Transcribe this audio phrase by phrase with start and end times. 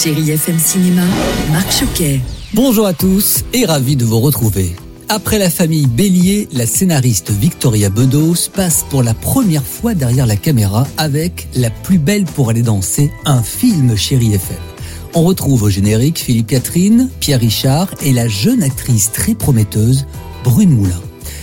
[0.00, 1.02] Chérie FM Cinéma,
[1.50, 2.20] Marc Choquet.
[2.54, 4.76] Bonjour à tous et ravi de vous retrouver.
[5.08, 10.36] Après la famille Bélier, la scénariste Victoria Bedos passe pour la première fois derrière la
[10.36, 14.56] caméra avec La plus belle pour aller danser, un film chéri FM.
[15.14, 20.06] On retrouve au générique Philippe Catherine, Pierre Richard et la jeune actrice très prometteuse
[20.44, 21.00] Brune Moulin.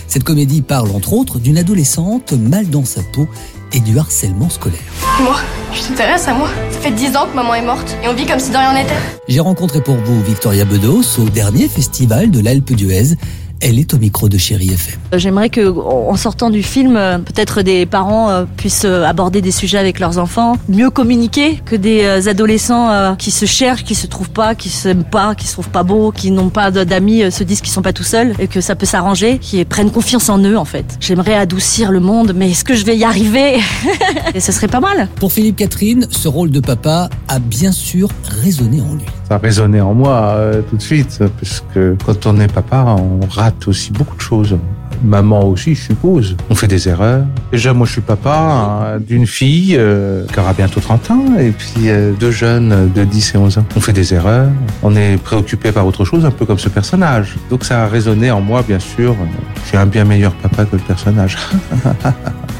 [0.08, 3.28] Cette comédie parle entre autres d'une adolescente mal dans sa peau
[3.76, 4.80] et du harcèlement scolaire.
[5.20, 5.36] Moi,
[5.72, 8.24] tu t'intéresses à moi Ça fait dix ans que maman est morte et on vit
[8.24, 8.94] comme si de rien n'était.
[9.28, 13.16] J'ai rencontré pour vous Victoria Bedos au dernier festival de l'Alpe d'Huez.
[13.60, 14.98] Elle est au micro de Chéri FM.
[15.14, 19.50] J'aimerais que, en sortant du film, euh, peut-être des parents euh, puissent euh, aborder des
[19.50, 23.94] sujets avec leurs enfants, mieux communiquer que des euh, adolescents euh, qui se cherchent, qui
[23.94, 27.22] se trouvent pas, qui s'aiment pas, qui se trouvent pas beaux, qui n'ont pas d'amis,
[27.22, 29.90] euh, se disent qu'ils sont pas tout seuls et que ça peut s'arranger, qui prennent
[29.90, 30.98] confiance en eux en fait.
[31.00, 33.58] J'aimerais adoucir le monde, mais est-ce que je vais y arriver?
[34.34, 35.08] Et ce serait pas mal.
[35.16, 38.08] Pour Philippe Catherine, ce rôle de papa a bien sûr
[38.42, 39.06] résonné en lui.
[39.28, 43.26] Ça a résonné en moi euh, tout de suite, puisque quand on est papa, on
[43.26, 44.56] rate aussi beaucoup de choses.
[45.04, 46.36] Maman aussi, je suppose.
[46.50, 47.24] On fait des erreurs.
[47.52, 51.50] Déjà, moi, je suis papa hein, d'une fille euh, qui aura bientôt 30 ans, et
[51.50, 53.66] puis euh, deux jeunes de 10 et 11 ans.
[53.76, 54.50] On fait des erreurs.
[54.82, 57.36] On est préoccupé par autre chose, un peu comme ce personnage.
[57.50, 59.16] Donc, ça a résonné en moi, bien sûr.
[59.62, 61.36] Je suis un bien meilleur papa que le personnage.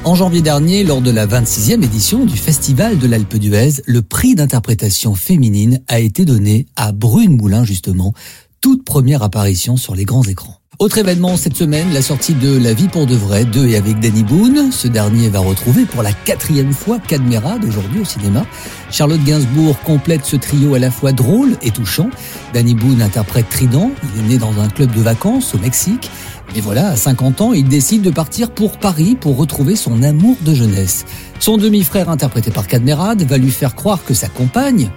[0.06, 4.36] En janvier dernier, lors de la 26e édition du Festival de l'Alpe d'Huez, le prix
[4.36, 8.14] d'interprétation féminine a été donné à Brune Moulin, justement,
[8.60, 10.55] toute première apparition sur les grands écrans.
[10.78, 13.98] Autre événement cette semaine, la sortie de La vie pour de vrai, de et avec
[13.98, 14.70] Danny Boone.
[14.70, 18.44] Ce dernier va retrouver pour la quatrième fois Cadmerade aujourd'hui au cinéma.
[18.90, 22.10] Charlotte Gainsbourg complète ce trio à la fois drôle et touchant.
[22.52, 23.90] Danny Boone interprète Trident.
[24.02, 26.10] Il est né dans un club de vacances au Mexique.
[26.54, 30.36] Et voilà, à 50 ans, il décide de partir pour Paris pour retrouver son amour
[30.42, 31.06] de jeunesse.
[31.40, 34.90] Son demi-frère, interprété par Cadmerade, va lui faire croire que sa compagne,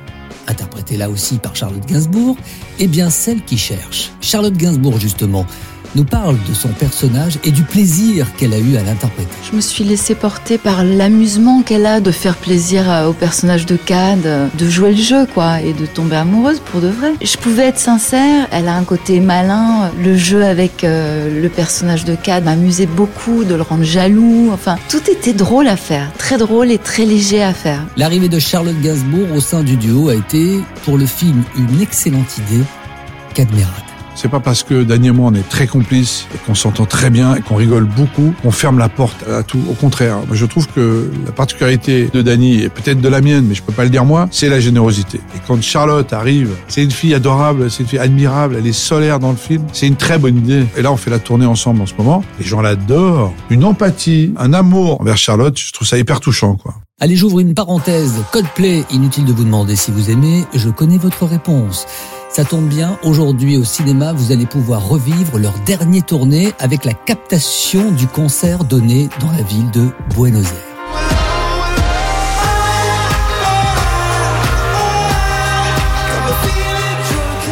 [0.49, 2.35] interprétée là aussi par Charlotte Gainsbourg,
[2.79, 4.11] est bien celle qui cherche.
[4.21, 5.45] Charlotte Gainsbourg, justement,
[5.95, 9.29] nous parle de son personnage et du plaisir qu'elle a eu à l'interpréter.
[9.49, 13.65] Je me suis laissée porter par l'amusement qu'elle a de faire plaisir à- au personnage
[13.65, 17.13] de Cad, euh, de jouer le jeu, quoi, et de tomber amoureuse pour de vrai.
[17.21, 22.05] Je pouvais être sincère, elle a un côté malin, le jeu avec euh, le personnage
[22.05, 26.37] de Cad m'amusait beaucoup, de le rendre jaloux, enfin, tout était drôle à faire, très
[26.37, 27.85] drôle et très léger à faire.
[27.97, 32.37] L'arrivée de Charlotte Gainsbourg au sein du duo a été, pour le film, une excellente
[32.37, 32.63] idée.
[33.33, 33.88] Cadmerade.
[34.21, 37.09] C'est pas parce que Dany et moi on est très complices et qu'on s'entend très
[37.09, 39.61] bien et qu'on rigole beaucoup qu'on ferme la porte à tout.
[39.69, 43.45] Au contraire, moi je trouve que la particularité de Dany et peut-être de la mienne,
[43.47, 45.21] mais je peux pas le dire moi, c'est la générosité.
[45.37, 49.21] Et quand Charlotte arrive, c'est une fille adorable, c'est une fille admirable, elle est solaire
[49.21, 49.63] dans le film.
[49.71, 50.65] C'est une très bonne idée.
[50.75, 52.21] Et là on fait la tournée ensemble en ce moment.
[52.41, 53.33] Les gens l'adorent.
[53.49, 56.57] Une empathie, un amour envers Charlotte, je trouve ça hyper touchant.
[56.99, 58.15] Allez, j'ouvre une parenthèse.
[58.33, 61.85] Codeplay, inutile de vous demander si vous aimez, je connais votre réponse.
[62.31, 66.93] Ça tombe bien, aujourd'hui au cinéma, vous allez pouvoir revivre leur dernier tournée avec la
[66.93, 70.69] captation du concert donné dans la ville de Buenos Aires.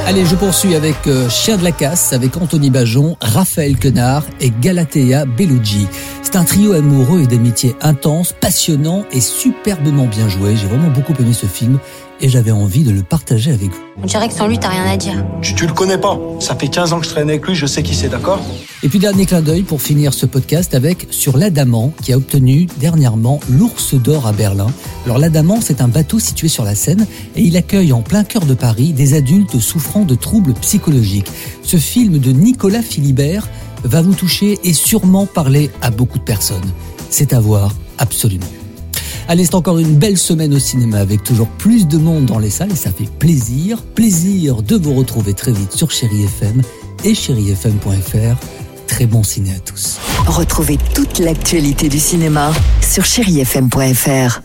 [0.05, 4.51] Allez, je poursuis avec euh, Chien de la Casse, avec Anthony Bajon, Raphaël Quenard et
[4.61, 5.87] Galatea Bellucci.
[6.21, 10.55] C'est un trio amoureux et d'amitié intense, passionnant et superbement bien joué.
[10.55, 11.79] J'ai vraiment beaucoup aimé ce film
[12.21, 13.81] et j'avais envie de le partager avec vous.
[14.01, 15.25] On dirait que sans lui, t'as rien à dire.
[15.41, 16.19] Tu, tu le connais pas.
[16.39, 18.39] Ça fait 15 ans que je traîne avec lui, je sais qui c'est, d'accord?
[18.83, 22.67] Et puis dernier clin d'œil pour finir ce podcast avec sur l'Adamant qui a obtenu
[22.77, 24.67] dernièrement l'Ours d'Or à Berlin.
[25.05, 28.45] Alors l'Adamant c'est un bateau situé sur la Seine et il accueille en plein cœur
[28.45, 31.31] de Paris des adultes souffrant de troubles psychologiques.
[31.63, 33.49] Ce film de Nicolas Philibert
[33.83, 36.71] va vous toucher et sûrement parler à beaucoup de personnes.
[37.09, 38.45] C'est à voir absolument.
[39.29, 42.49] Allez, c'est encore une belle semaine au cinéma avec toujours plus de monde dans les
[42.49, 46.61] salles et ça fait plaisir, plaisir de vous retrouver très vite sur Chéri FM
[47.03, 48.37] et chérifm.fr.
[48.87, 49.97] Très bon ciné à tous.
[50.27, 54.41] Retrouvez toute l'actualité du cinéma sur chérifm.fr.